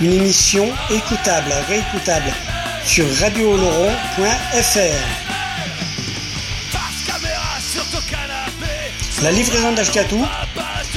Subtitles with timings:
[0.00, 2.32] Une émission écoutable, réécoutable
[2.84, 5.28] sur radiooloron.fr.
[9.22, 10.24] La livraison d'Ashkatou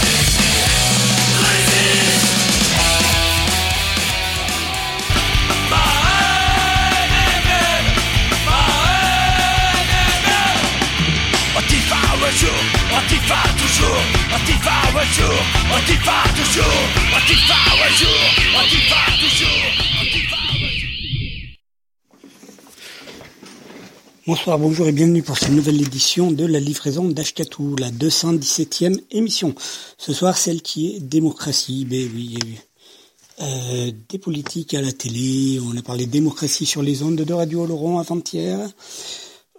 [24.27, 29.55] Bonsoir, bonjour et bienvenue pour cette nouvelle édition de la livraison d'Ashkatou, la 217e émission.
[29.97, 31.85] Ce soir, celle qui est démocratie.
[31.85, 32.37] Ben oui.
[33.41, 37.65] Euh, des politiques à la télé, on a parlé démocratie sur les ondes de Radio
[37.65, 38.69] Laurent avant-hier.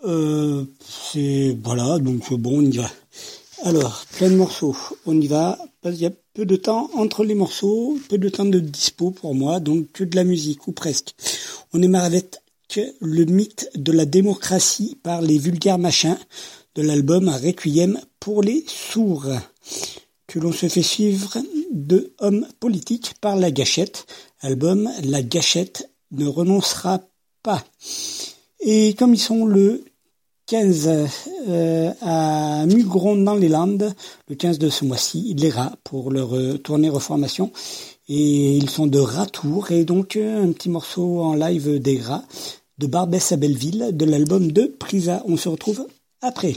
[0.04, 2.90] Euh, c'est voilà, donc bon, on y va.
[3.64, 4.76] Alors, plein de morceaux,
[5.06, 5.58] on y va.
[5.84, 9.34] Il y a peu de temps entre les morceaux, peu de temps de dispo pour
[9.34, 11.14] moi, donc que de la musique ou presque.
[11.72, 12.42] On démarre avec
[13.00, 16.18] le mythe de la démocratie par les vulgaires machins
[16.74, 19.26] de l'album Requiem pour les sourds,
[20.26, 21.36] que l'on se fait suivre
[21.70, 24.06] de Hommes politiques par La Gâchette,
[24.40, 27.00] album La Gâchette ne renoncera
[27.42, 27.64] pas.
[28.60, 29.84] Et comme ils sont le
[30.46, 31.08] 15
[31.48, 33.94] euh, à Mugron dans les Landes,
[34.28, 37.52] le 15 de ce mois-ci, les rats pour leur euh, tournée reformation.
[38.08, 42.24] Et ils sont de Ratour, et donc euh, un petit morceau en live des rats
[42.78, 45.22] de Barbès à Belleville, de l'album de Prisa.
[45.26, 45.86] On se retrouve
[46.20, 46.56] après.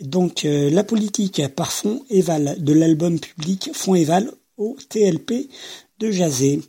[0.00, 5.50] Donc la politique par fond éval de l'album public Fond éval au TLP
[5.98, 6.60] de Jazé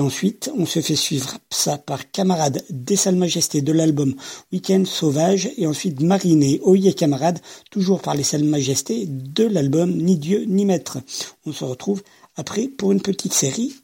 [0.00, 4.14] ensuite, on se fait suivre ça par Camarade des Salles Majestés de l'album
[4.52, 10.16] Weekend Sauvage et ensuite Mariné, Oye Camarade, toujours par les Salles Majestés de l'album Ni
[10.16, 10.98] Dieu ni Maître.
[11.46, 12.02] On se retrouve
[12.36, 13.74] après pour une petite série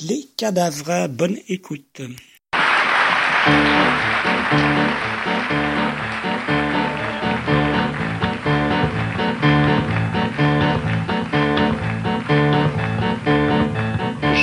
[0.00, 1.08] Les Cadavres.
[1.08, 2.02] Bonne écoute.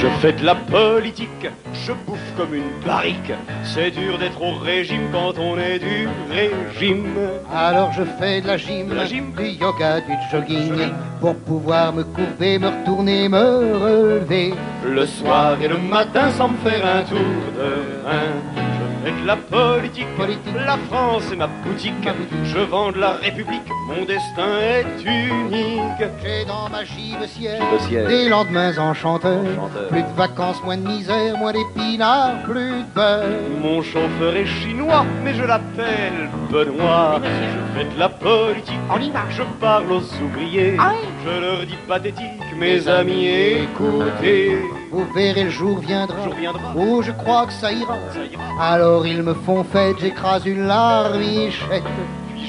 [0.03, 3.31] Je fais de la politique, je bouffe comme une barrique.
[3.63, 7.15] C'est dur d'être au régime quand on est du régime.
[7.53, 9.31] Alors je fais de la gym, la gym.
[9.31, 10.91] du yoga, du jogging,
[11.21, 14.53] pour pouvoir me courber, me retourner, me relever.
[14.85, 17.19] Le soir et le matin sans me faire un tour
[17.57, 18.82] de rein.
[19.03, 20.55] De la politique, Politique.
[20.65, 21.93] la France est ma boutique.
[22.05, 22.37] Ma boutique.
[22.45, 25.81] Je vends de la République, mon destin est unique.
[26.23, 28.07] J'ai dans ma gîte ciel, ciel.
[28.07, 29.39] des lendemains enchanteurs.
[29.41, 29.87] Enchanteurs.
[29.89, 33.25] Plus de vacances, moins de misère, moins d'épinards, plus de beurre.
[33.61, 37.19] Mon chauffeur est chinois, mais je l'appelle Benoît.
[37.23, 39.21] Je fais de la politique, On y va.
[39.29, 40.77] je parle aux ouvriers.
[40.79, 40.93] Ah
[41.25, 44.59] Je leur dis pathétique, mes amis, écoutez.
[44.93, 46.75] Vous verrez, le jour viendra, Le jour viendra.
[46.75, 47.95] où je crois que ça ira.
[48.13, 48.43] Ça ira.
[48.73, 51.83] Alors ils me font fête, j'écrase une larmichette.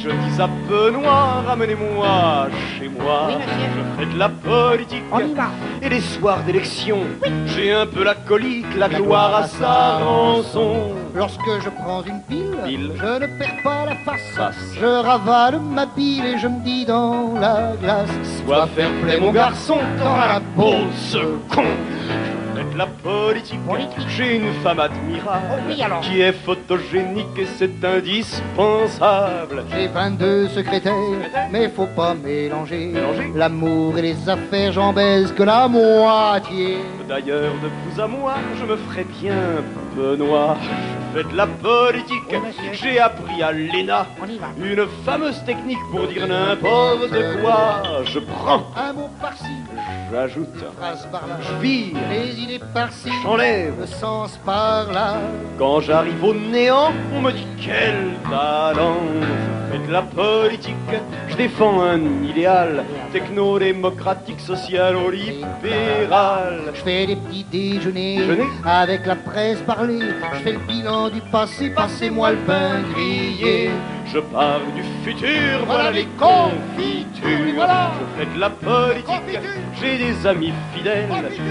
[0.02, 2.48] Je dis à Benoît, ramenez-moi
[2.78, 3.28] chez moi.
[3.30, 5.04] je fais de la politique.
[5.82, 7.00] Et les soirs d'élection,
[7.46, 10.92] j'ai un peu la colique, la, gloire à sa rançon.
[11.14, 12.92] Lorsque je prends une pile, Pile.
[12.96, 14.20] je ne perds pas la face.
[14.36, 14.74] Face.
[14.80, 18.10] Je ravale ma pile et je me dis dans la glace.
[18.44, 21.18] Sois fair play mon garçon, t'auras la peau ce
[21.54, 21.64] con.
[22.54, 23.58] De la politique,
[24.08, 29.64] j'ai une femme admirable qui est photogénique et c'est indispensable.
[29.72, 30.94] J'ai 22 secrétaires,
[31.50, 32.86] mais faut pas mélanger.
[32.86, 36.78] Mélanger L'amour et les affaires, j'en baise que la moitié.
[37.08, 39.34] D'ailleurs, de vous à moi, je me ferai bien
[39.96, 40.56] Benoît.
[41.14, 42.34] Je fais de la politique,
[42.72, 44.06] j'ai appris à l'ENA
[44.58, 47.10] une fameuse technique pour dire n'importe
[47.42, 47.82] quoi.
[48.04, 49.44] Je prends, Un mot par-ci,
[50.14, 50.48] j'ajoute,
[51.40, 53.74] je vire, Les idées par-ci, j'enlève.
[53.80, 55.16] le sens par-là.
[55.58, 58.98] Quand j'arrive au néant, on me dit quel talent.
[59.72, 60.76] Je fais de la politique,
[61.28, 66.60] je défends un idéal techno-démocratique, social-libéral.
[66.74, 69.98] Je fais des petits déjeuners Déjeuner avec la presse parlée.
[70.34, 73.70] Je fais le bilan du passé, passez-moi le pain grillé.
[74.06, 77.54] Je parle du futur, voilà les confitures.
[77.56, 77.90] Voilà.
[77.98, 79.40] Je fais de la politique,
[79.80, 81.08] j'ai des amis fidèles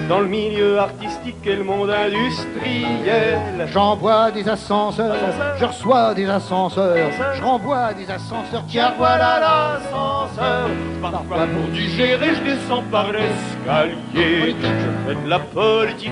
[0.08, 3.68] dans le milieu artistique et le monde industriel.
[3.72, 5.16] J'envoie des ascenseurs,
[5.60, 6.98] je reçois des ascenseurs,
[7.36, 8.63] je renvoie des ascenseurs.
[8.68, 10.70] Tiens voilà l'ascenseur.
[11.02, 14.56] Parfois pour digérer je descends par l'escalier.
[14.56, 16.12] Je fais de la politique.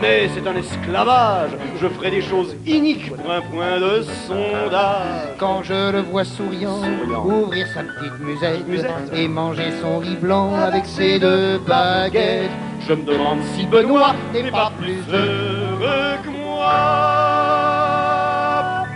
[0.00, 1.50] Mais c'est un esclavage.
[1.80, 5.36] Je ferai des choses iniques pour un point de sondage.
[5.38, 6.80] Quand je le vois souriant,
[7.24, 9.12] ouvrir sa petite Musette.
[9.12, 14.70] et manger son riz blanc avec ses deux Je me demande si Benoît n'est pas
[14.78, 16.72] plus heureux que moi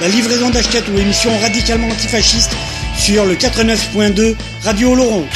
[0.00, 2.50] La livraison d'Ashkatou, émission radicalement antifasciste,
[2.98, 5.28] sur le 89.2 Radio Oloron.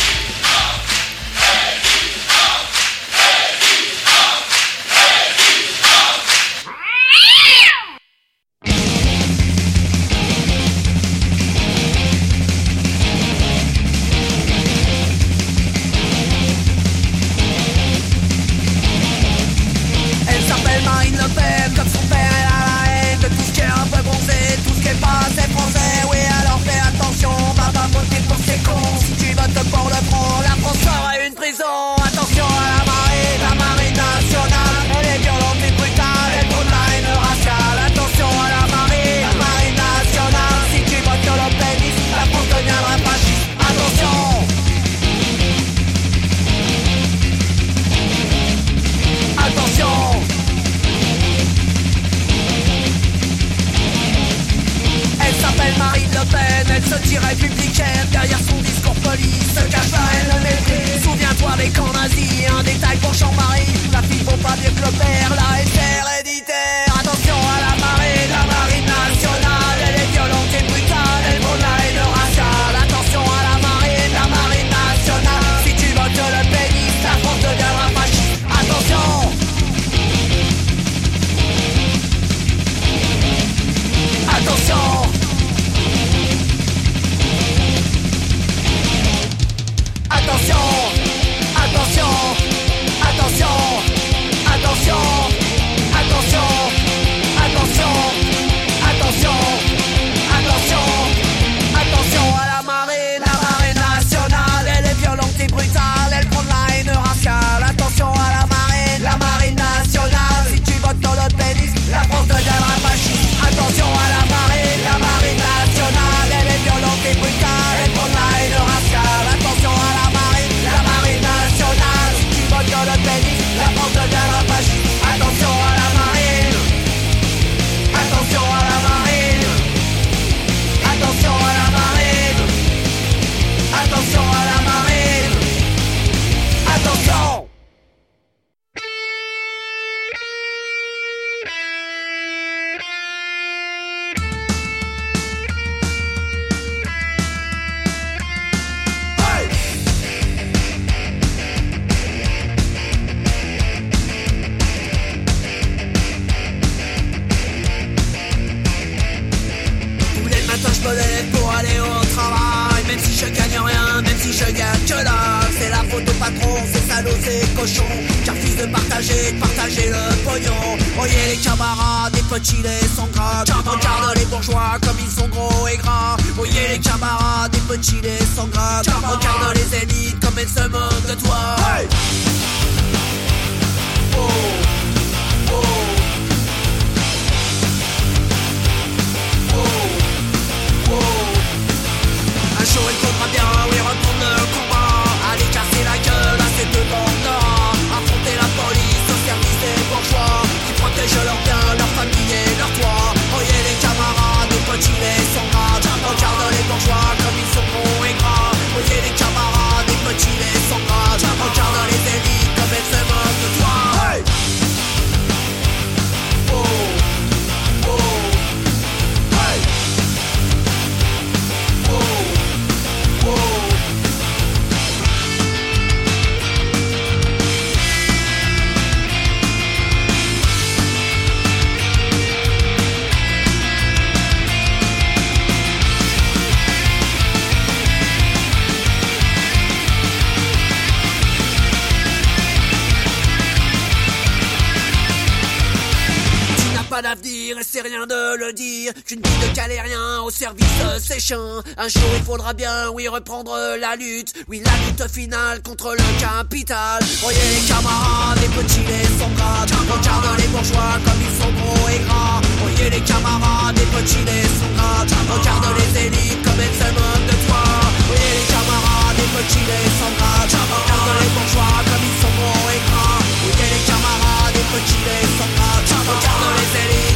[251.32, 254.34] Un jour il faudra bien, oui, reprendre la lutte.
[254.46, 257.02] Oui, la lutte finale contre le capital.
[257.22, 259.72] Voyez, camarades, les petits, les sombrades.
[259.88, 262.42] Regarde les bourgeois comme ils sont gros et gras.
[262.60, 265.08] Voyez, les camarades, les petits, les sombrades.
[265.32, 267.64] Regarde les élites comme elles se moquent de toi.
[268.04, 270.52] Voyez, les camarades, les petits, les sombrades.
[270.52, 273.20] Regarde les bourgeois comme ils sont gros et gras.
[273.48, 275.88] Voyez, les camarades, les petits, les sombrades.
[276.04, 277.13] Regarde les élites.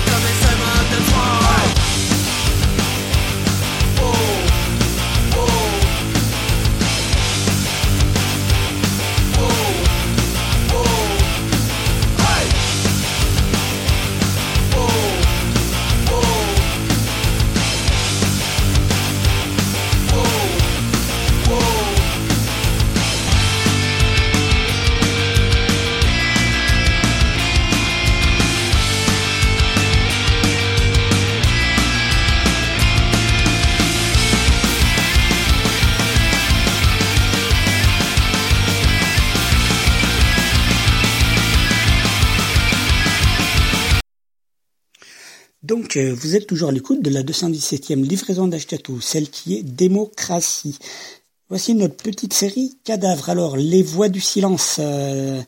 [45.98, 50.78] Vous êtes toujours à l'écoute de la 217e livraison d'Ashkatou, celle qui est démocratie.
[51.48, 53.30] Voici notre petite série Cadavre.
[53.30, 55.40] Alors, les voix du silence euh,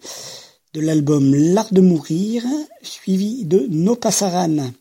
[0.72, 2.42] de l'album L'art de mourir,
[2.82, 4.72] suivi de No Passaran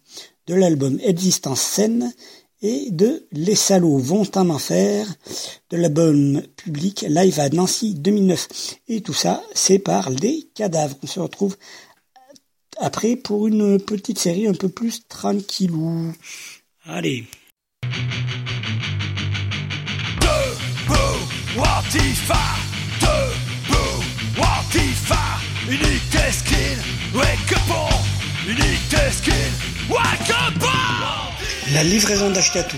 [0.48, 2.12] de l'album Existence Scène
[2.62, 5.06] et de Les salauds vont en enfer
[5.70, 8.48] de l'album public Live à Nancy 2009.
[8.88, 10.98] Et tout ça, c'est par les cadavres.
[11.04, 11.56] On se retrouve
[12.80, 16.14] après pour une petite série un peu plus tranquillou.
[16.86, 17.26] Allez.
[20.22, 22.40] Debout, Antifa
[23.02, 24.04] Debout,
[24.38, 25.40] Antifa
[25.70, 26.78] Unité skin,
[27.14, 27.70] wake up
[28.48, 29.52] Unité skin,
[29.90, 30.64] wake up
[31.74, 32.78] La livraison d'Ashkatou.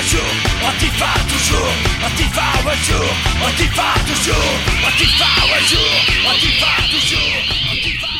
[0.00, 0.20] Jour,
[0.62, 1.74] Antifa toujours,
[2.06, 3.10] Antifa un jour,
[3.44, 4.52] Antifa toujours,
[4.86, 5.92] Antifa un jour,
[6.30, 7.36] Antifa toujours,
[7.72, 8.12] Antifa.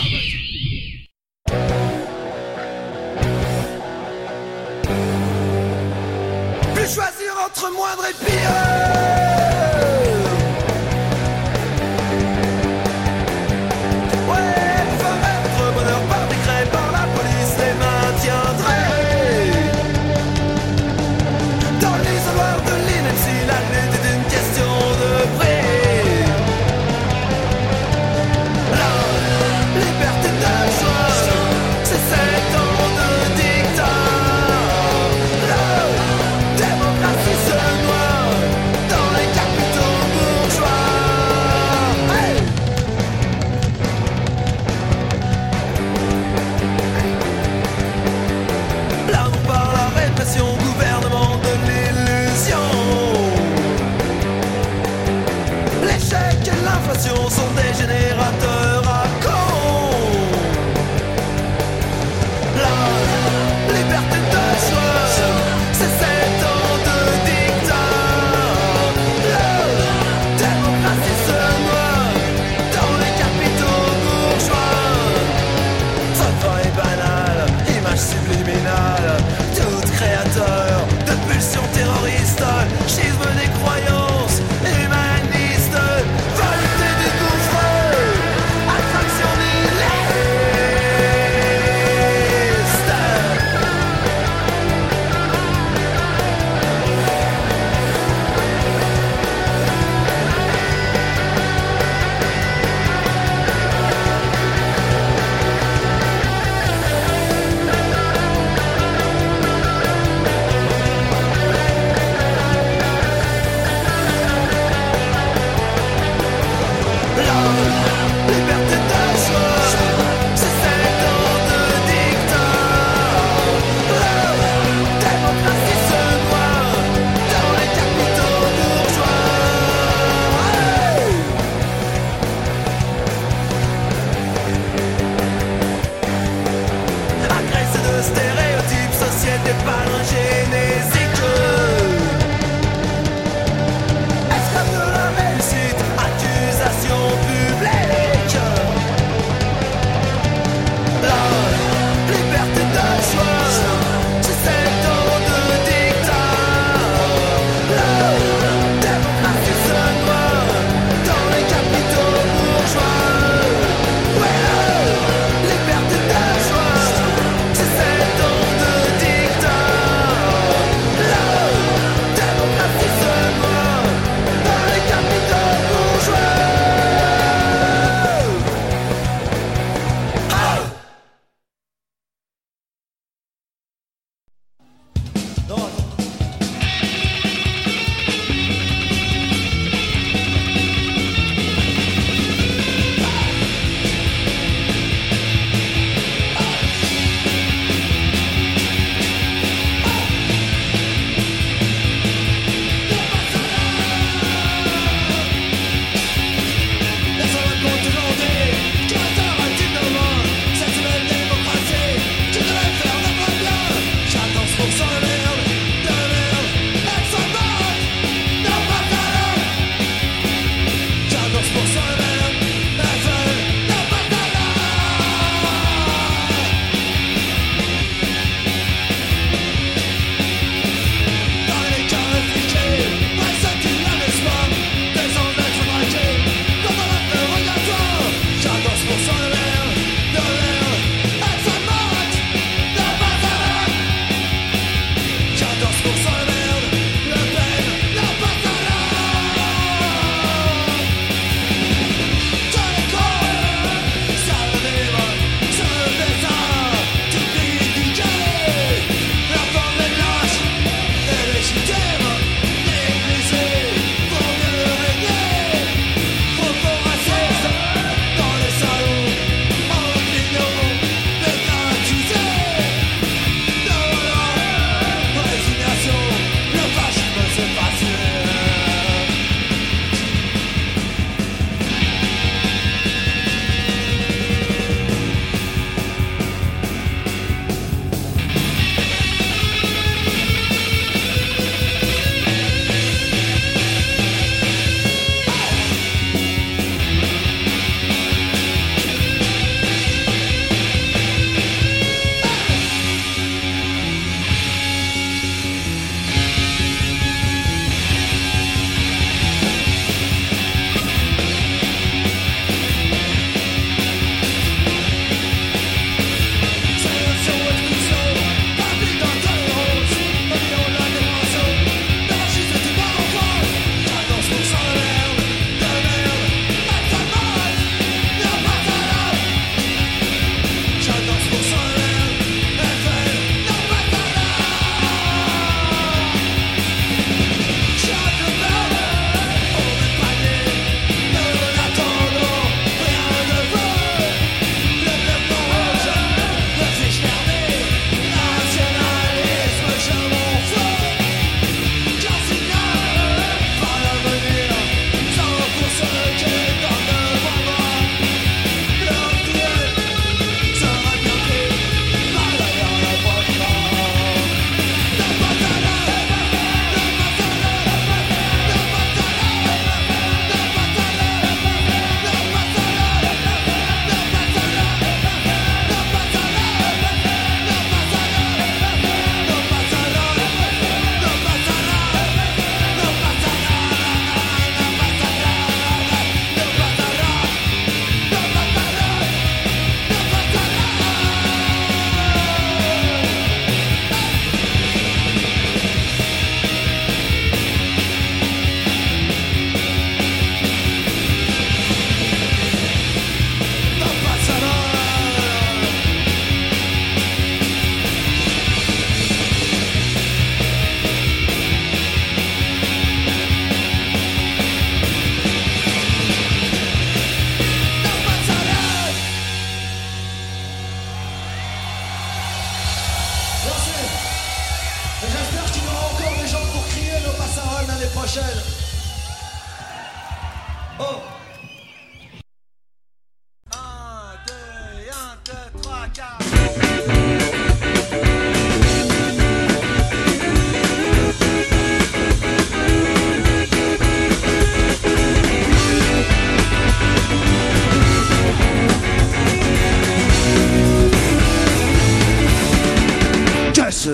[6.74, 8.37] Plus choisir entre moindre et pire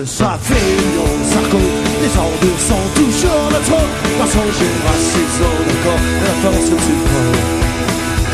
[0.05, 1.57] sa fille sarco.
[2.01, 3.93] Les ordures sont toujours le trône.
[4.19, 7.39] Dans son d'accord, et la force suprême.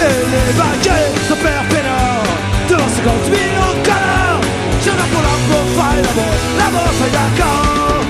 [0.01, 1.65] Et les baguettes de Père
[2.69, 4.43] devant 50 millions de connards.
[4.81, 8.03] Je viens pour la profile, la mort, la mort fait d'accord.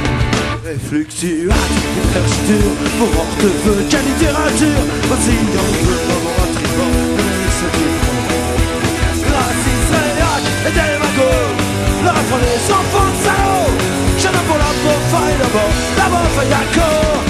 [0.69, 4.83] Et fluctuate, hyperchiture, pour hors de feu, quelle littérature.
[5.07, 7.87] Voici on veut l'avoir un tribord, mais c'est du
[9.31, 11.60] Raciste, réac et démagogue,
[12.03, 13.71] le refrain des enfants de.
[14.17, 17.23] Je viens pour la profile, la mort, la mort fait d'accord.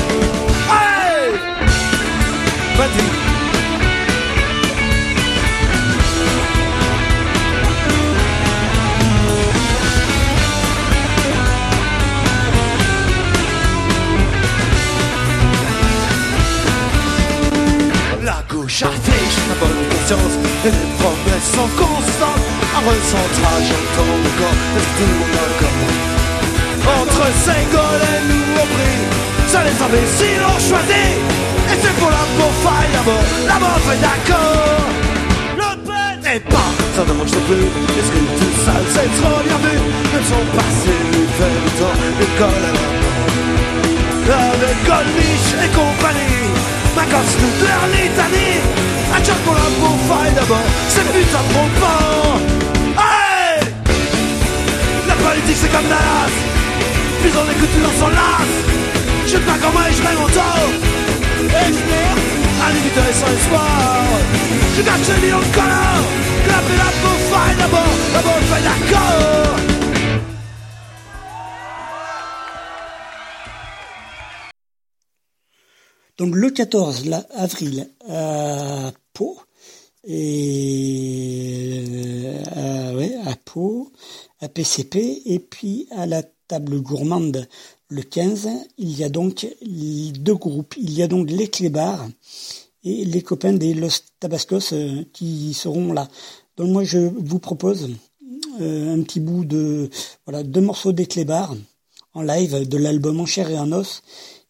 [0.71, 1.31] Hey!
[2.77, 3.31] Vas-y.
[18.23, 22.40] La gauche affiche la bonne conscience et les promesses sont constantes.
[22.81, 25.79] Recentrage en temps de corps, l'esprit ou d'accord.
[26.99, 29.01] Entre Saint-Gaulle et nous prix,
[29.47, 31.05] ça les imbéciles ont choisi.
[31.69, 34.81] Et c'est pour la profile, la mort, la mort fait d'accord.
[35.57, 37.69] Le Pen est pas, ça ne marche plus.
[37.99, 39.77] Est-ce que tout ça, c'est trop bien vu?
[40.17, 42.65] Ils sont passés, nous faire le temps, l'école
[44.29, 46.47] à la Goldfish et compagnie
[46.95, 48.61] Ma gosse nous leur litanie
[49.13, 50.57] Un job pour la bouffe d'abord
[50.89, 52.50] C'est putain de bon
[55.51, 56.31] La politique c'est comme Dallas.
[57.19, 58.57] Plus on écoute plus on s'en lasse.
[59.27, 60.63] Je pas comment et je mets mon temps
[61.43, 62.19] Et je meurs.
[62.63, 64.05] Un limiteur et sans espoir.
[64.77, 67.93] Je gâche le million de Clapez la bouffe d'abord.
[68.13, 69.57] La bouffe d'accord.
[76.17, 79.39] Donc le 14 la- avril à Pau,
[80.07, 83.91] et euh, à, ouais, à Pau,
[84.41, 87.47] à PCP, et puis à la table gourmande
[87.87, 90.75] le 15, il y a donc deux groupes.
[90.77, 92.07] Il y a donc les clébards
[92.83, 96.07] et les copains des Los Tabascos euh, qui seront là.
[96.57, 97.89] Donc moi je vous propose
[98.59, 99.89] euh, un petit bout de
[100.25, 101.55] voilà deux morceaux des clébards
[102.13, 104.01] en live de l'album En chair et en os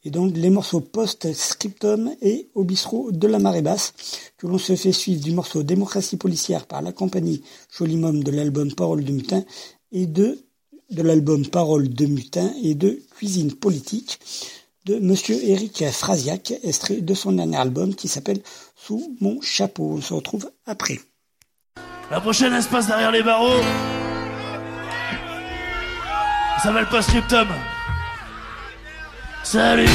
[0.03, 3.93] et donc les morceaux post-scriptum et au bistrot de la marée basse
[4.37, 7.43] que l'on se fait suivre du morceau Démocratie policière par la compagnie
[7.77, 9.43] Jolimum de l'album Parole de mutin
[9.91, 10.37] et de
[10.91, 14.19] de l'album Parole de mutin et de Cuisine politique
[14.85, 18.41] de monsieur Eric Frasiac, extrait de son dernier album qui s'appelle
[18.75, 19.93] Sous mon chapeau.
[19.97, 20.99] On se retrouve après.
[22.09, 23.61] La prochaine espace derrière les barreaux.
[26.57, 27.47] Ça s'appelle Post-Scriptum.
[29.43, 29.91] Salut Est-ce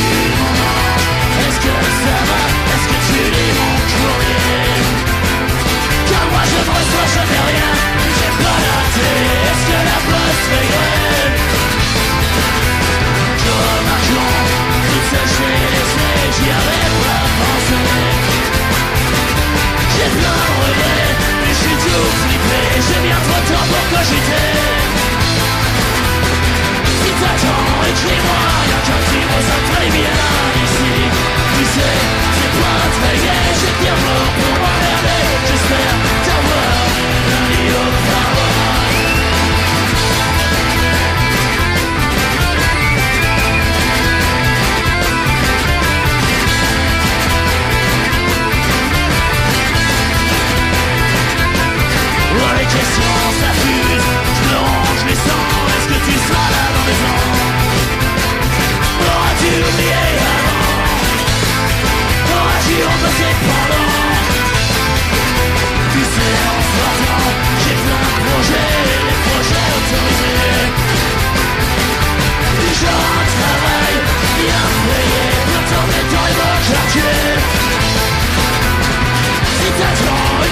[1.58, 2.40] que ça va?
[2.72, 3.52] Est-ce que tu lis?
[3.58, 4.40] Mon courrier
[6.10, 7.95] Car moi je ne reçois jamais rien
[22.78, 24.55] J'ai bien trop de temps pour cogiter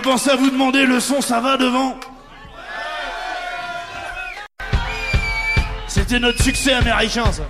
[0.00, 1.94] pas à vous demander le son, ça va devant
[5.86, 7.44] C'était notre succès américain, ça.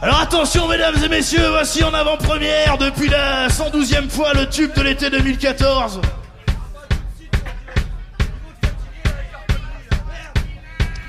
[0.00, 4.82] Alors attention mesdames et messieurs, voici en avant-première depuis la 112e fois le tube de
[4.82, 6.00] l'été 2014.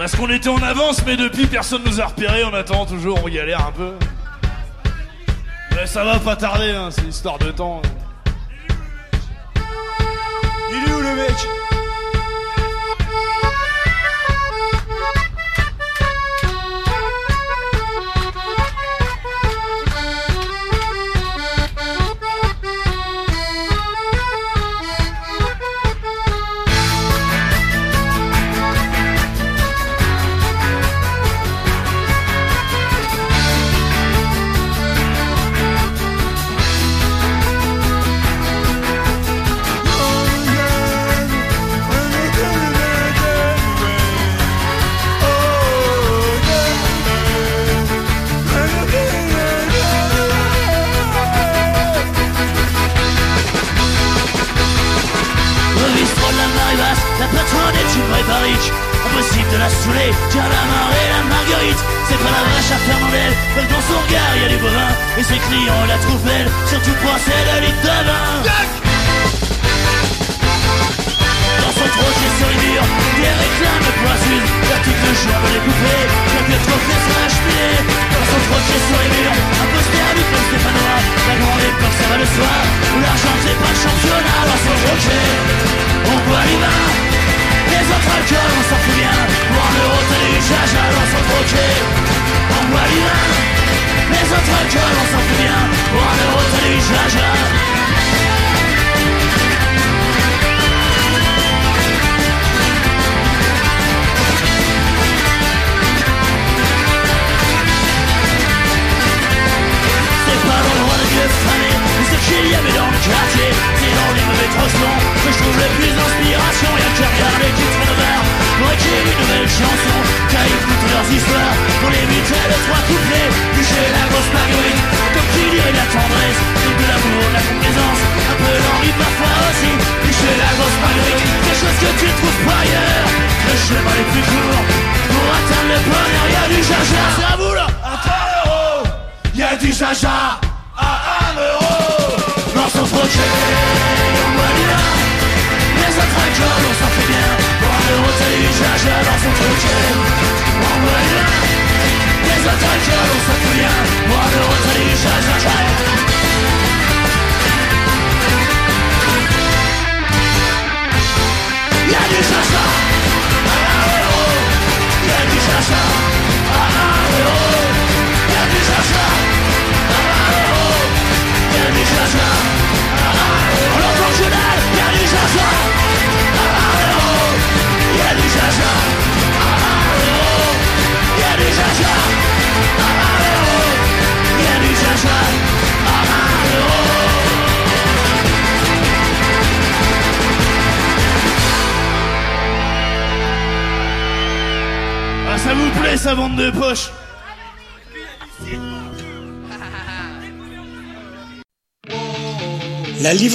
[0.09, 3.29] Parce qu'on était en avance, mais depuis personne nous a repérés, on attend toujours, on
[3.29, 3.93] galère un peu.
[5.75, 7.79] Mais ça va pas tarder, hein, c'est histoire de temps.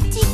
[0.00, 0.27] Pathétique.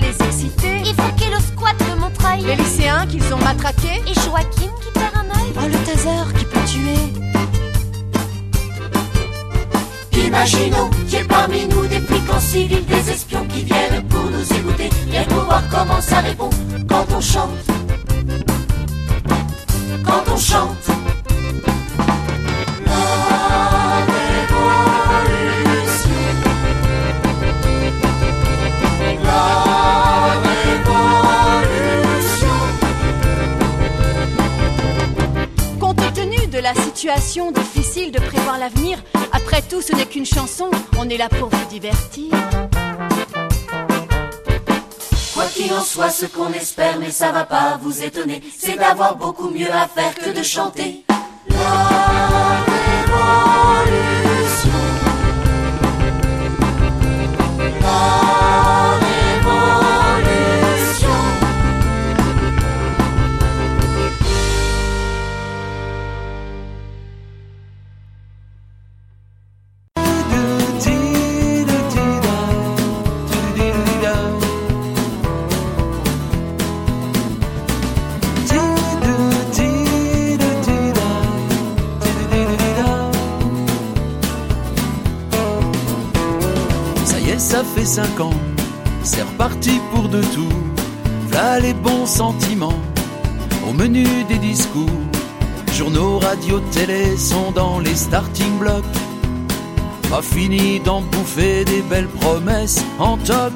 [0.00, 0.76] Les exciter.
[0.88, 2.42] Évoquer le squat de Montreuil.
[2.42, 4.00] Les lycéens qu'ils ont matraqués.
[4.06, 5.52] Et Joachim qui perd un œil.
[5.56, 7.18] Oh, le taser qui peut tuer.
[10.26, 14.24] Imaginons qu'il y ait parmi nous des flics en civil, des espions qui viennent pour
[14.24, 16.50] nous écouter et pour voir comment ça répond
[16.88, 17.48] quand on chante.
[20.04, 20.97] Quand on chante.
[37.54, 38.98] Difficile de prévoir l'avenir,
[39.32, 40.70] après tout, ce n'est qu'une chanson.
[40.98, 42.30] On est là pour vous divertir.
[45.34, 49.16] Quoi qu'il en soit, ce qu'on espère, mais ça va pas vous étonner, c'est d'avoir
[49.16, 51.04] beaucoup mieux à faire que de chanter.
[57.80, 58.77] La
[87.88, 88.38] cinq ans,
[89.02, 90.56] c'est reparti pour de tout.
[91.30, 92.80] V'là les bons sentiments,
[93.66, 95.00] au menu des discours.
[95.72, 98.98] Journaux, radio, télé sont dans les starting blocks.
[100.10, 103.54] Pas fini d'en bouffer des belles promesses en toc.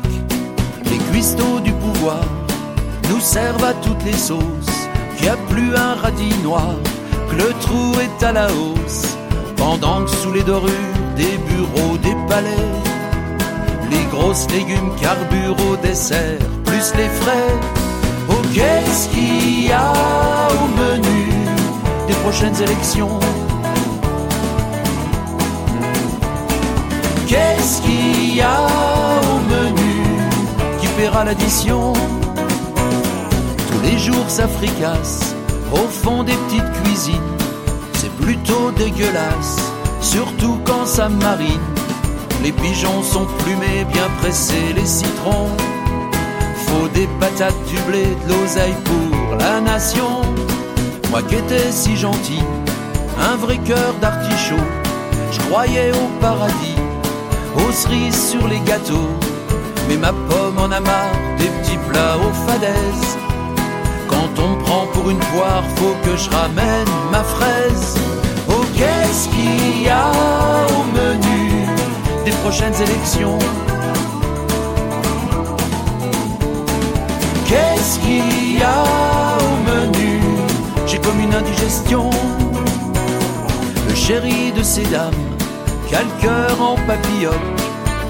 [0.91, 2.25] Les cuistots du pouvoir
[3.11, 4.79] nous servent à toutes les sauces.
[5.21, 6.75] N'y a plus un radis noir,
[7.29, 9.05] que le trou est à la hausse.
[9.57, 12.71] Pendant que sous les dorures des bureaux, des palais,
[14.13, 17.55] grosses légumes carburent au dessert, plus les frais.
[18.29, 19.93] Oh, qu'est-ce qu'il y a
[20.61, 21.33] au menu
[22.07, 23.19] des prochaines élections
[27.27, 28.61] Qu'est-ce qu'il y a
[29.31, 29.95] au menu
[30.79, 31.95] qui paiera l'addition?
[33.71, 35.35] Tous les jours ça fricasse
[35.73, 37.33] au fond des petites cuisines.
[37.95, 41.72] C'est plutôt dégueulasse, surtout quand ça marine.
[42.43, 45.51] Les pigeons sont plumés, bien pressés, les citrons.
[46.67, 50.23] Faut des patates, du blé, de l'oseille pour la nation.
[51.11, 52.43] Moi qui étais si gentil,
[53.31, 54.67] un vrai cœur d'artichaut.
[55.31, 56.77] Je croyais au paradis,
[57.57, 59.11] aux cerises sur les gâteaux.
[59.89, 63.19] Mais ma pomme en a marre des petits plats aux fadaises.
[64.09, 67.97] Quand on prend pour une poire, faut que je ramène ma fraise.
[68.49, 70.11] Oh, qu'est-ce qu'il y a
[70.77, 71.32] au menu?
[72.25, 73.39] Des prochaines élections
[77.47, 78.85] Qu'est-ce qu'il y a
[79.39, 80.21] au menu?
[80.87, 82.11] J'ai comme une indigestion.
[83.89, 85.13] Le chéri de ces dames,
[85.91, 87.35] qu'a le cœur en papillote.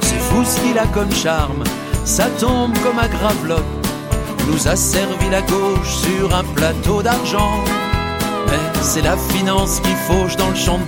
[0.03, 1.65] C'est fou ce qu'il a comme charme,
[2.05, 3.65] ça tombe comme un gravelotte.
[4.49, 7.59] Nous a servi la gauche sur un plateau d'argent.
[8.47, 10.81] Mais c'est la finance qui fauche dans le champ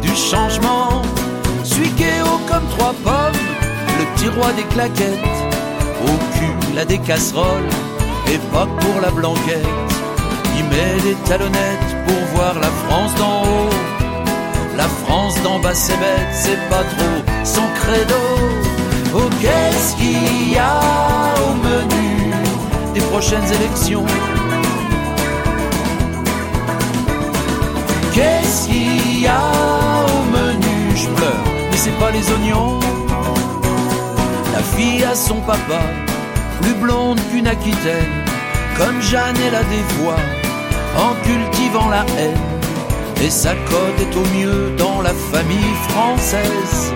[0.00, 1.02] du changement.
[2.24, 2.41] Haut comme
[2.76, 3.40] trois pommes,
[3.98, 5.38] le petit roi des claquettes.
[6.04, 7.70] Au cul, la des casseroles,
[8.32, 9.66] et pas pour la blanquette.
[10.56, 13.74] Il met des talonnettes pour voir la France d'en haut.
[14.76, 18.22] La France d'en bas c'est bête, c'est pas trop son credo.
[19.14, 20.80] Oh qu'est-ce qu'il y a
[21.46, 22.32] au menu
[22.94, 24.06] des prochaines élections?
[28.14, 29.91] Qu'est-ce qu'il y a
[31.82, 32.78] c'est pas les oignons.
[34.52, 35.82] La fille a son papa,
[36.60, 38.14] plus blonde qu'une Aquitaine,
[38.78, 40.22] comme Jeanne elle a des voix,
[40.96, 42.46] en cultivant la haine.
[43.20, 46.92] Et sa cote est au mieux dans la famille française.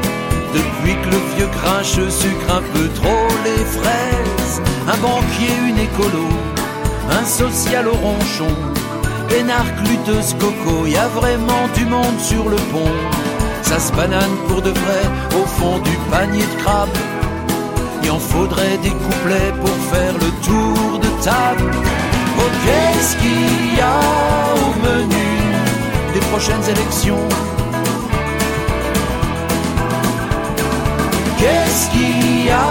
[0.54, 4.62] Depuis que le vieux grinche sucre un peu trop les fraises.
[4.86, 6.28] Un banquier, une écolo,
[7.10, 8.54] un social au ronchon.
[9.36, 13.25] Énarque, lutteuse, coco, y a vraiment du monde sur le pont.
[13.68, 15.02] Ça se banane pour de vrai
[15.40, 16.96] au fond du panier de crabe.
[18.04, 21.72] Il en faudrait des couplets pour faire le tour de table.
[22.38, 23.98] Oh, qu'est-ce qu'il y a
[24.64, 25.26] au menu
[26.14, 27.26] des prochaines élections
[31.40, 32.68] Qu'est-ce qu'il y a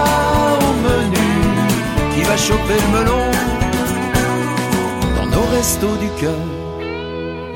[0.66, 1.28] au menu
[2.14, 3.26] qui va choper le melon
[5.16, 6.46] Dans nos restos du cœur,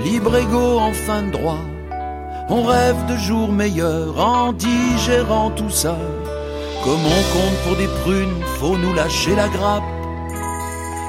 [0.05, 1.65] libre égaux en fin de droit,
[2.51, 5.97] on rêve de jours meilleurs en digérant tout ça.
[6.85, 9.85] Comme on compte pour des prunes, faut nous lâcher la grappe.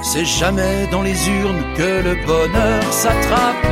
[0.03, 3.65] C'est jamais dans les urnes que le bonheur s'attrape.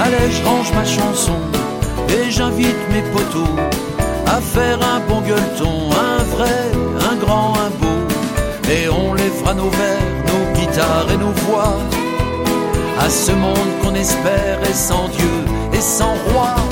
[0.00, 1.38] Allez, je range ma chanson
[2.08, 3.56] et j'invite mes poteaux
[4.26, 6.70] à faire un bon gueuleton, un vrai,
[7.10, 7.98] un grand, un beau.
[8.70, 11.76] Et on les fera nos vers, nos guitares et nos voix
[13.00, 16.67] à ce monde qu'on espère est sans Dieu et sans roi.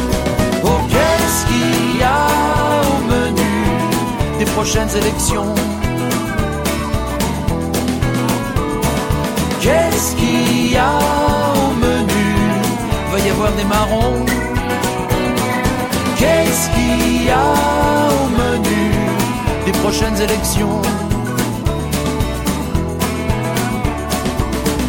[4.55, 5.55] Prochaines élections.
[9.61, 10.99] Qu'est-ce qu'il y a
[11.55, 12.26] au menu?
[13.12, 14.24] Va y avoir des marrons.
[16.18, 17.49] Qu'est-ce qu'il y a
[18.18, 18.90] au menu
[19.66, 20.80] des prochaines élections?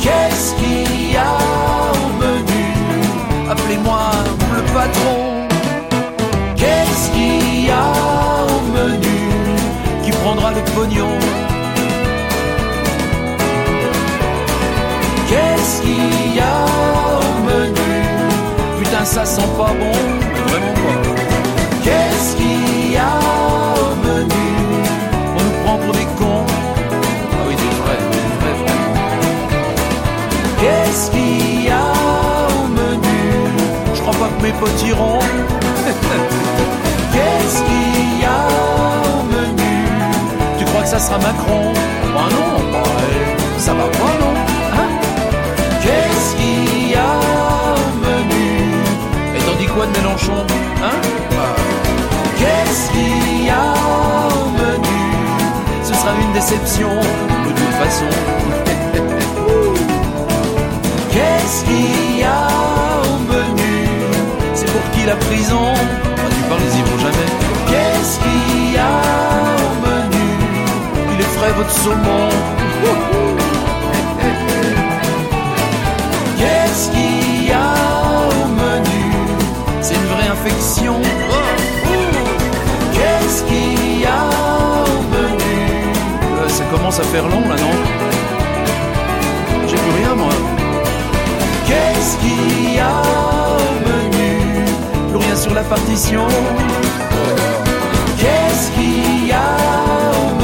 [0.01, 1.33] Qu'est-ce qu'il y a
[1.93, 2.65] au menu?
[3.49, 4.11] Appelez-moi
[4.55, 5.47] le patron.
[6.55, 8.46] Qu'est-ce qu'il y a
[10.27, 11.13] prendra le pognon
[15.29, 16.57] Qu'est-ce qu'il y a
[17.19, 17.93] au menu?
[18.77, 19.97] Putain, ça sent pas bon,
[20.49, 20.97] vraiment pas.
[21.85, 23.13] Qu'est-ce qu'il y a
[23.83, 24.47] au menu?
[25.37, 26.45] On nous prend pour des cons.
[27.33, 28.95] Ah oui, des vrais, des vrais, vraiment.
[30.59, 31.87] Qu'est-ce qu'il y a
[32.57, 33.19] au menu?
[33.95, 35.56] Je crois pas que mes potes iront.
[40.87, 41.73] Ça sera Macron
[42.13, 42.61] Bah non,
[43.57, 44.33] ça va pas non
[44.73, 44.87] Hein
[45.83, 47.19] Qu'est-ce qu'il y a
[47.75, 48.47] au menu
[49.35, 50.45] Et t'en dis quoi de Mélenchon
[50.81, 50.97] Hein
[51.31, 51.53] Bah,
[52.39, 53.73] Qu'est-ce qu'il y a
[54.31, 55.01] au menu
[55.83, 58.07] Ce sera une déception de toute façon.
[61.11, 62.47] Qu'est-ce qu'il y a
[63.03, 63.75] au menu
[64.53, 67.29] C'est pour qui la prison Ah, Tu parles, ils y vont jamais.
[67.69, 68.46] Qu'est-ce qu'il
[71.65, 72.29] Saumon.
[76.37, 77.73] Qu'est-ce qu'il y a
[78.29, 79.11] au menu?
[79.81, 80.95] C'est une vraie infection.
[82.93, 84.23] Qu'est-ce qu'il y a
[84.85, 85.57] au menu?
[86.41, 87.75] Euh, Ça commence à faire long là, non?
[89.67, 90.33] J'ai plus rien moi.
[91.67, 93.01] Qu'est-ce qu'il y a
[93.57, 94.65] au menu?
[95.09, 96.27] Plus rien sur la partition.
[98.17, 99.35] Qu'est-ce qu'il y a
[100.13, 100.36] au menu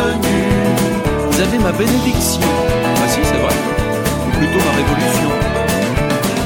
[1.44, 2.42] avez ma bénédiction.
[2.96, 3.56] Ah si, c'est vrai.
[4.28, 5.32] Ou plutôt ma révolution.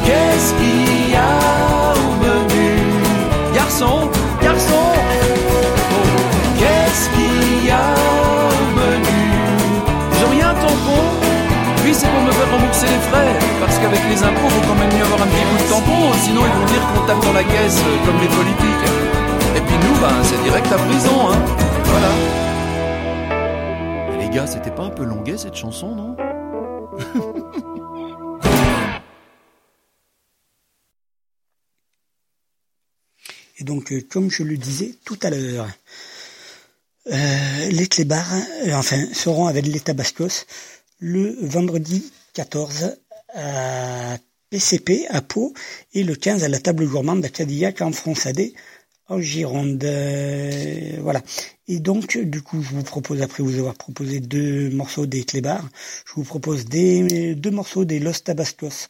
[0.05, 2.69] Qu'est-ce qu'il y a au menu?
[3.53, 4.09] Garçon,
[4.41, 4.85] garçon.
[6.59, 7.87] Qu'est-ce qu'il y a
[8.49, 9.21] au menu?
[10.17, 11.01] J'ai rien, tampon
[11.83, 13.31] Oui, c'est pour me faire rembourser les frais.
[13.61, 16.01] Parce qu'avec les impôts, faut quand même mieux avoir un petit bout de tampon.
[16.25, 18.87] Sinon, ils vont dire qu'on tape dans la caisse euh, comme les politiques.
[19.57, 21.37] Et puis nous, ben, c'est direct à prison, hein.
[21.85, 22.11] Voilà.
[24.19, 26.15] Les gars, c'était un peu longuet cette chanson, non?
[33.59, 35.67] Et donc, euh, comme je le disais tout à l'heure,
[37.07, 38.31] euh, les clébards,
[38.65, 40.45] euh, enfin, seront avec les Tabascos
[40.99, 42.95] le vendredi 14
[43.33, 44.17] à
[44.49, 45.53] PCP à Pau
[45.93, 48.53] et le 15 à la table gourmande de Cadillac en Fronçadé
[49.10, 49.84] en Gironde.
[49.84, 51.22] Euh, voilà.
[51.68, 55.68] Et donc, du coup, je vous propose, après vous avoir proposé deux morceaux des Clébards,
[56.05, 58.89] je vous propose des, deux morceaux des Los Tabascos.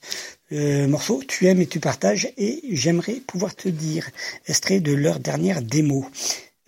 [0.52, 4.10] Euh, morceau, tu aimes et tu partages, et j'aimerais pouvoir te dire,
[4.48, 6.06] extrait de leur dernière démo.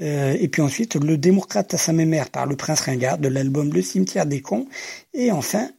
[0.01, 3.73] Euh, et puis ensuite, Le démocrate à sa mémère par le Prince Ringard de l'album
[3.73, 4.67] Le cimetière des cons.
[5.13, 5.69] Et enfin,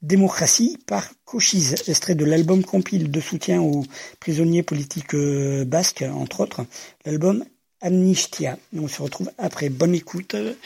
[0.00, 3.84] Démocratie par Cochise, extrait de l'album compile de soutien aux
[4.20, 6.64] prisonniers politiques euh, basques, entre autres,
[7.04, 7.44] l'album
[7.80, 8.58] Amnistia.
[8.74, 9.68] On se retrouve après.
[9.68, 10.34] Bonne écoute.
[10.34, 10.56] Et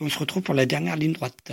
[0.00, 1.52] on se retrouve pour la dernière ligne droite.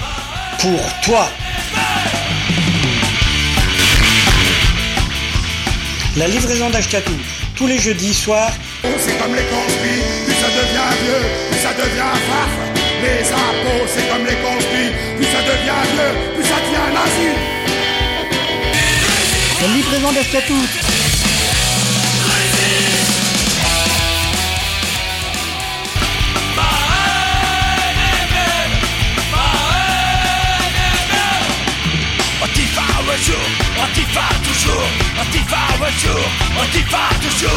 [0.60, 1.28] pour toi.
[6.18, 7.14] La livraison d'Achetatou,
[7.56, 8.52] tous les jeudis soirs.
[8.84, 12.52] C'est comme les conspires, puis ça devient vieux, puis ça devient faf.
[13.02, 17.30] Les impôts, c'est comme les conspires, puis ça devient vieux, puis ça devient nazi.
[19.62, 21.01] La livraison d'Achetatou.
[33.12, 33.36] Un jour,
[33.78, 34.88] Antifa toujours,
[35.20, 36.24] Antifa un jour,
[36.58, 37.52] Antifa toujours,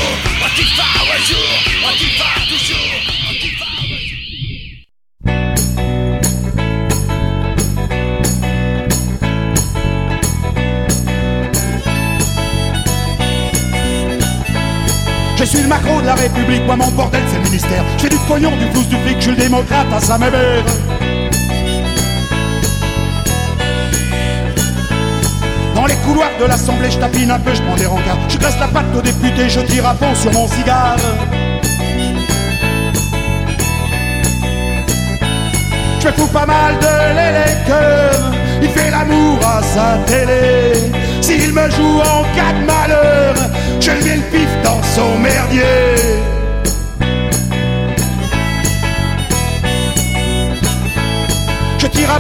[0.45, 0.83] Antifa
[1.15, 1.51] un jour,
[1.87, 2.91] Antifa toujours,
[15.37, 17.85] Je suis le macro de la République, moi mon bordel c'est le ministère.
[17.97, 20.33] Je fais du pognon, du flouze, du fric, je suis le démocrate à sa mère.
[26.05, 28.19] Couloirs de l'Assemblée, je tapine un peu, je prends des rencarts.
[28.29, 30.97] Je casse la patte aux députés, je tire à fond sur mon cigare.
[36.01, 40.93] Je fous pas mal de l'électeur, il fait l'amour à sa télé.
[41.23, 43.35] S'il me joue en cas de malheur,
[43.81, 46.34] je lui mets le pif dans son merdier.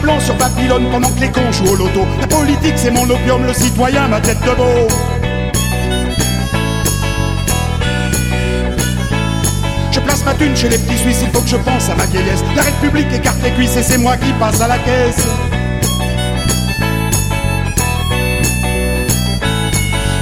[0.02, 2.06] Blanc sur Babylone pendant que les cons jouent au loto.
[2.20, 4.88] La politique c'est mon opium, le citoyen ma tête de beau.
[9.92, 12.06] Je place ma thune chez les petits Suisses, il faut que je pense à ma
[12.06, 12.42] vieillesse.
[12.56, 15.26] La République écarte les cuisses et c'est moi qui passe à la caisse.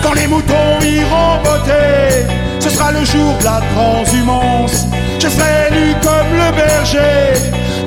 [0.03, 2.27] Quand les moutons iront voter,
[2.61, 4.87] ce sera le jour de la transhumance.
[5.19, 7.35] Je serai élu comme le berger,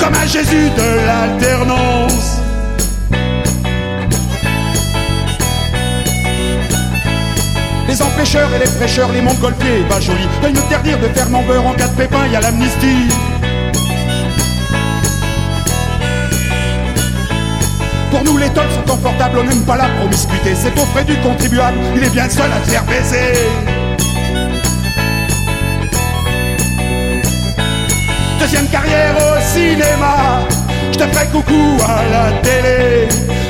[0.06, 2.40] comme un Jésus de l'alternance.
[7.88, 10.28] Les empêcheurs et les prêcheurs, les montgolfiers, pas joli.
[10.42, 13.08] Veuillent m'interdire de faire beurre en cas de pépin, y a l'amnistie.
[18.12, 20.54] Pour nous, les tolls sont confortables, on n'aime pas la promiscuité.
[20.56, 23.85] C'est au frais du contribuable, il est bien seul à te faire baiser.
[28.46, 30.46] Deuxième carrière au cinéma,
[30.92, 33.08] je te ferai coucou à la télé.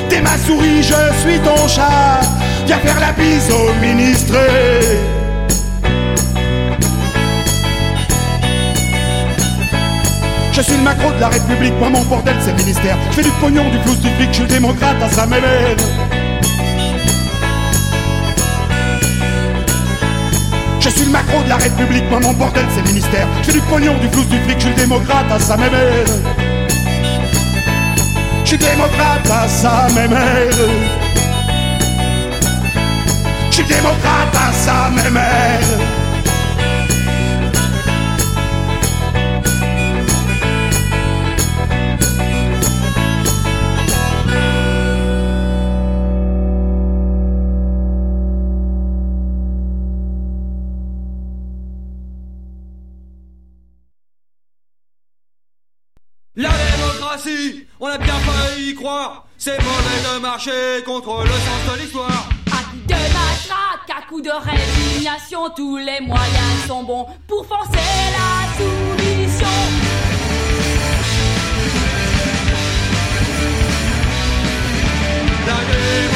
[0.08, 2.22] T'es ma souris, je suis ton chat.
[2.64, 4.38] Viens faire la bise au ministré.
[10.50, 12.96] Je suis le macro de la République, moi mon bordel c'est ministère.
[13.10, 15.76] Je fais du pognon, du flouze, du fric, je suis démocrate à sa mêlée.
[20.86, 23.26] Je suis le macro de la République, moi mon bordel c'est le ministère.
[23.42, 26.04] Je fais du pognon, du flouze, du fric, je suis le démocrate à sa mêlée.
[28.44, 30.48] Je suis démocrate à sa mêlée.
[33.50, 35.85] Je suis démocrate à sa mêlée.
[60.16, 62.28] De marcher contre le sens de l'histoire.
[62.46, 67.78] À coup de matraque, à coup de résignation, tous les moyens sont bons pour forcer
[68.16, 69.46] la soumission.
[75.46, 76.15] La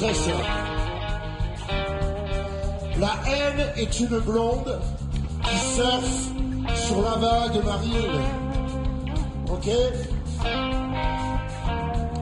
[0.00, 0.44] très simple.
[2.98, 4.80] La haine est une blonde
[5.44, 6.28] qui surfe
[6.74, 8.20] sur la vague marine.
[9.52, 9.68] Ok?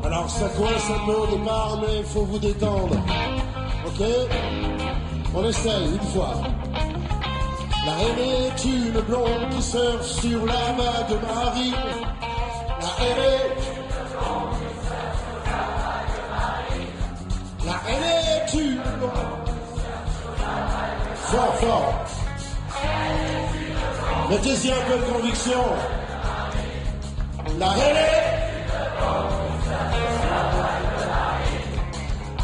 [0.04, 2.96] Alors ça coince un peu au départ, mais il faut vous détendre.
[3.86, 4.06] Ok?
[5.36, 6.34] On essaye une fois.
[7.86, 11.74] La haine est une blonde qui surfe sur la vague marine.
[12.80, 13.57] La haine est
[21.30, 21.92] Fort, fort.
[24.30, 25.62] Mettez-y un peu de conviction.
[27.58, 28.38] La relève.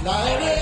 [0.04, 0.53] La relève.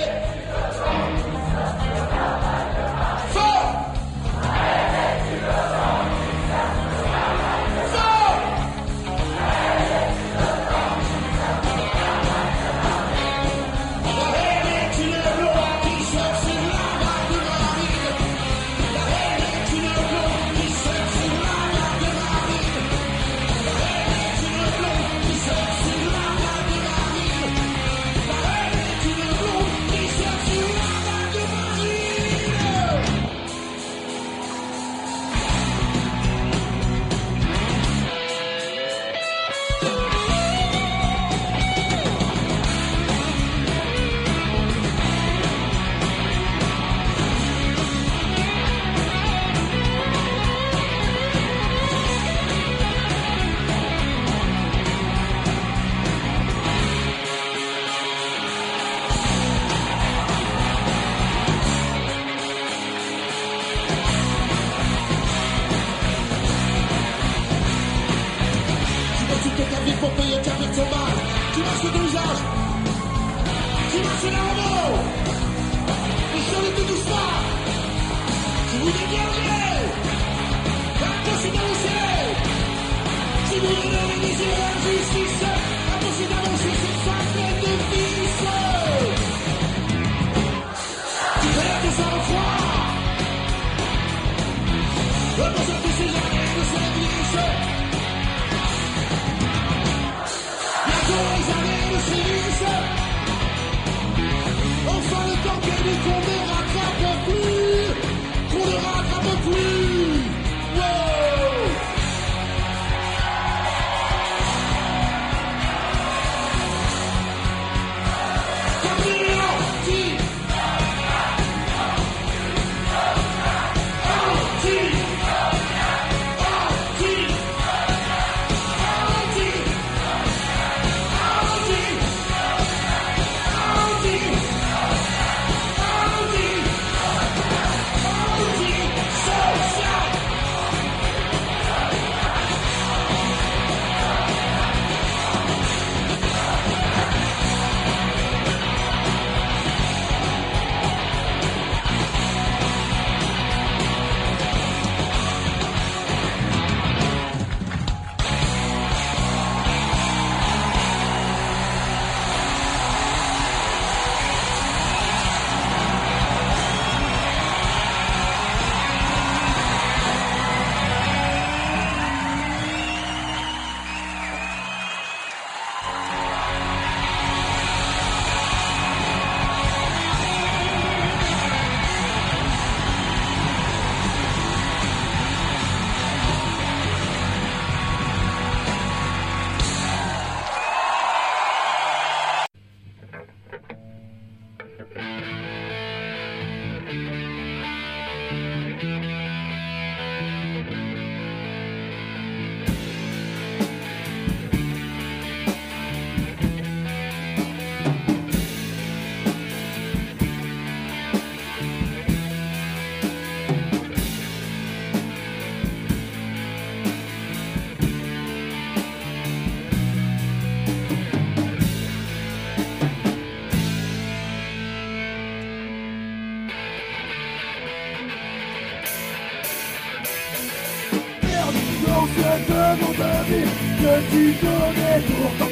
[234.12, 235.51] Que tu connais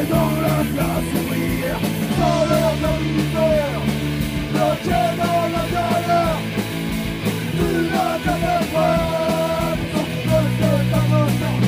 [0.00, 1.80] rester dans la classe ouvrière.
[2.18, 3.70] Dans l'heure de l'hiver,
[4.52, 6.40] bloqué dans la galère.
[7.56, 11.58] Tu n'as que des preuves, sauf que c'est ta bonheur.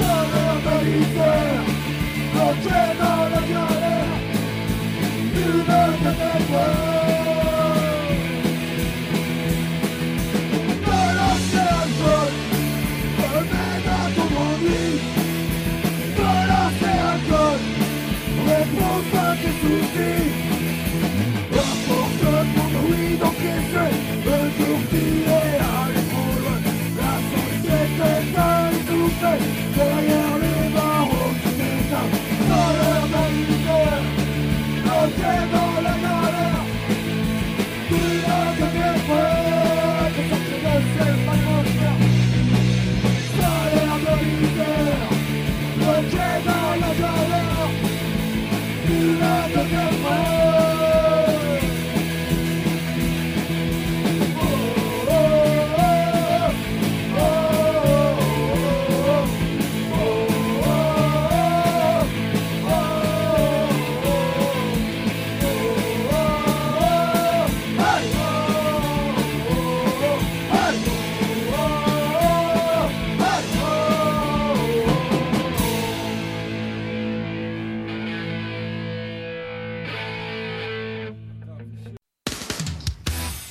[0.00, 1.60] Dans l'heure de l'hiver,
[2.32, 4.16] bloqué dans la galère.
[5.34, 6.37] Tu n'as que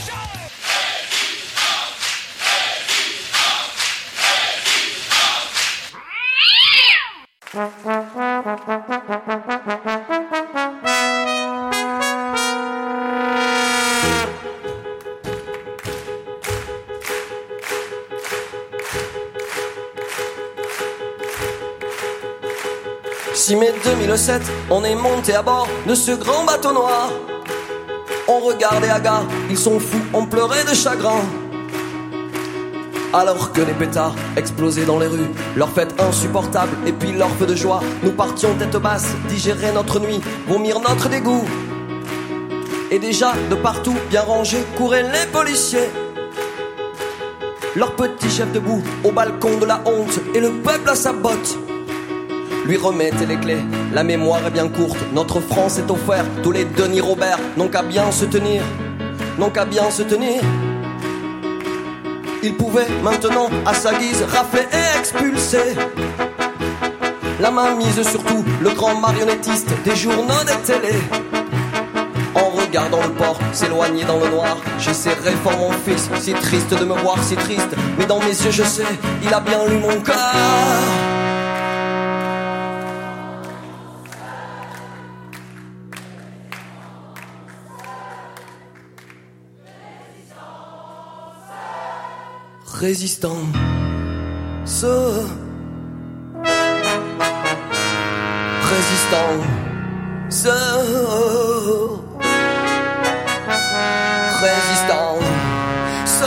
[24.11, 27.11] mai 2007, on est monté à bord de ce grand bateau noir.
[28.27, 31.21] On regardait Aga, ils sont fous, on pleurait de chagrin.
[33.13, 37.45] Alors que les pétards explosaient dans les rues, leur fête insupportable et puis leur feu
[37.45, 41.45] de joie, nous partions tête basse, digérer notre nuit, vomir notre dégoût.
[42.89, 45.89] Et déjà, de partout, bien rangés, couraient les policiers.
[47.77, 51.57] Leur petit chef debout au balcon de la honte et le peuple à sa botte.
[52.65, 56.65] Lui remettez les clés, la mémoire est bien courte, notre France est offerte, tous les
[56.65, 58.61] Denis Robert n'ont qu'à bien se tenir,
[59.39, 60.41] n'ont qu'à bien se tenir.
[62.43, 65.75] Il pouvait maintenant, à sa guise, rafler et expulser.
[67.39, 71.01] La main mise surtout, le grand marionnettiste des journaux des télés.
[72.35, 76.85] En regardant le port s'éloigner dans le noir, j'essaierai fort mon fils, si triste de
[76.85, 78.83] me voir, si triste, mais dans mes yeux je sais,
[79.23, 81.20] il a bien lu mon cœur.
[92.81, 93.37] Résistant.
[94.65, 94.87] Ce
[98.71, 99.33] résistant.
[100.31, 100.49] Ce
[104.41, 105.19] résistant.
[106.07, 106.25] Ce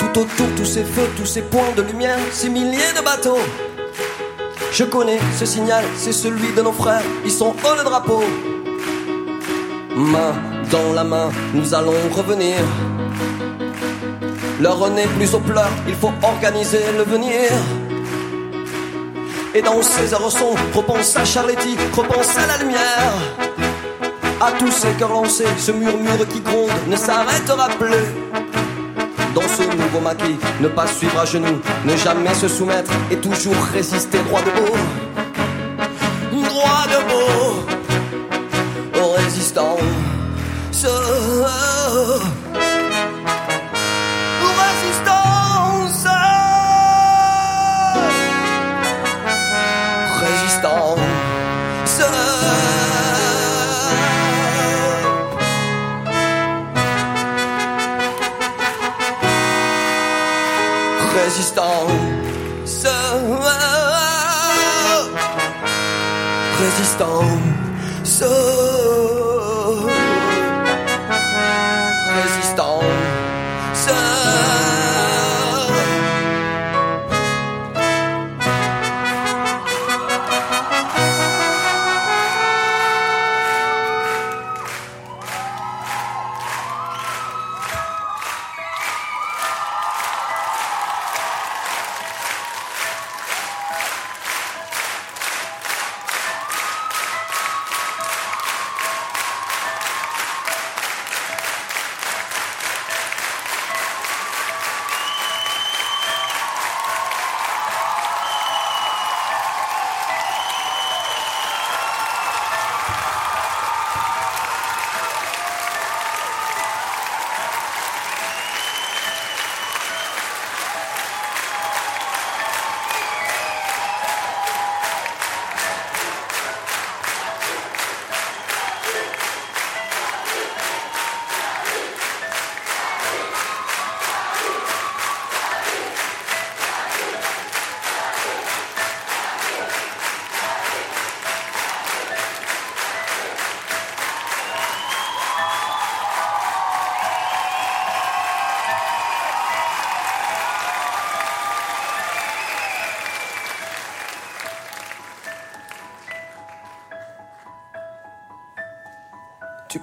[0.00, 3.69] Tout autour, tous ces feux, tous ces points de lumière, ces milliers de bateaux.
[4.80, 8.22] Je connais ce signal, c'est celui de nos frères, ils sont haut le drapeau.
[9.94, 10.32] Main
[10.70, 12.56] dans la main, nous allons revenir.
[14.58, 17.50] Leur nez plus aux pleurs, il faut organiser le venir.
[19.54, 23.12] Et dans ces heures sombres, repense à Charletti, repense à la lumière.
[24.40, 28.49] À tous ces cœurs lancés, ce murmure qui gronde ne s'arrêtera plus
[29.34, 30.36] dans ce nouveau maquis.
[30.60, 34.76] Ne pas suivre à genoux, ne jamais se soumettre et toujours résister droit debout.
[36.32, 37.66] Droit debout,
[39.16, 39.76] résistant.
[40.72, 40.88] Ce...
[61.40, 62.86] résistance.
[66.58, 68.20] Résistance.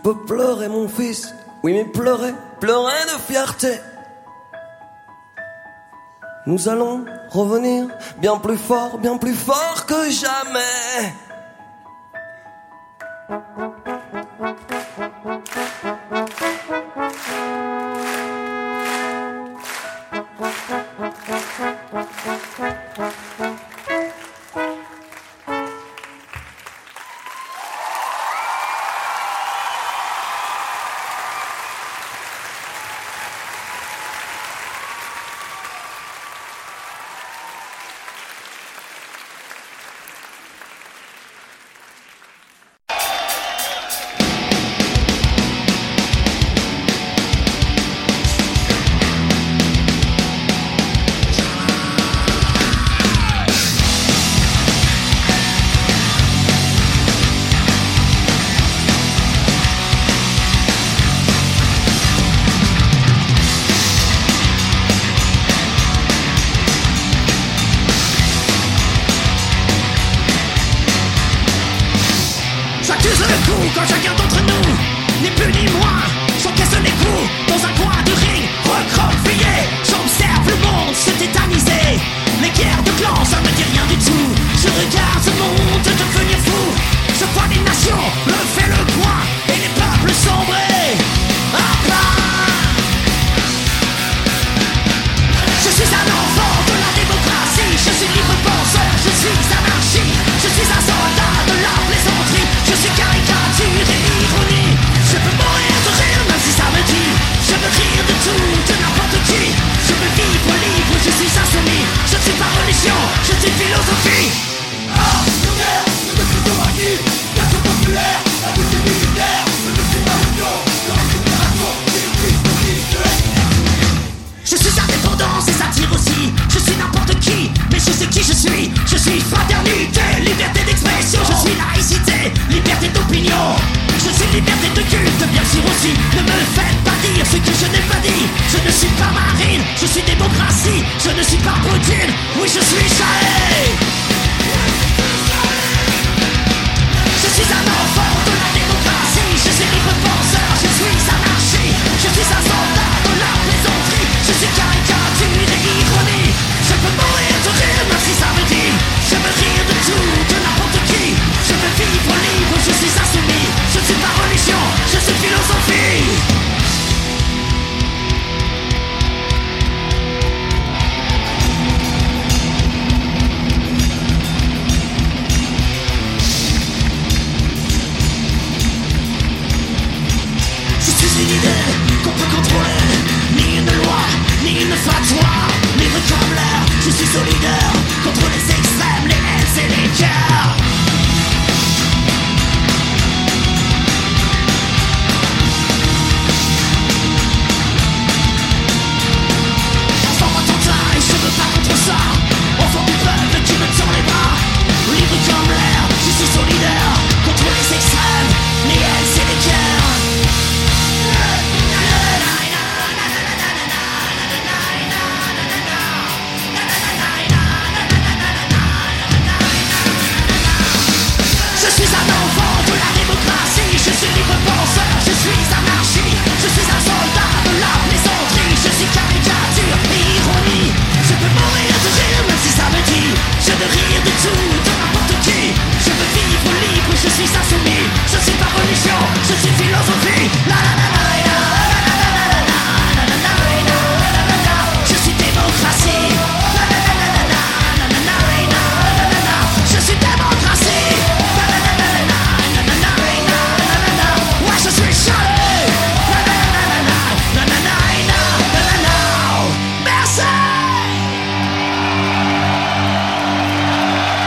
[0.03, 1.33] peux pleurer, mon fils.
[1.63, 3.79] Oui, mais pleurer, pleurer de fierté.
[6.45, 7.87] Nous allons revenir
[8.19, 11.13] bien plus fort, bien plus fort que jamais.